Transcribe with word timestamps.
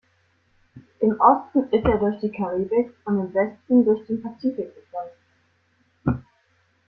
Im 0.99 1.11
Osten 1.19 1.69
ist 1.69 1.85
er 1.85 1.99
durch 1.99 2.19
die 2.21 2.31
Karibik 2.31 2.91
und 3.05 3.19
im 3.19 3.33
Westen 3.35 3.85
durch 3.85 4.03
den 4.07 4.19
Pazifik 4.23 4.73
begrenzt. 4.73 6.23